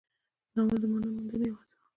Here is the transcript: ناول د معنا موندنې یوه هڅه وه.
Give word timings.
ناول 0.55 0.77
د 0.81 0.85
معنا 0.91 1.07
موندنې 1.15 1.45
یوه 1.49 1.57
هڅه 1.61 1.75
وه. 1.79 1.85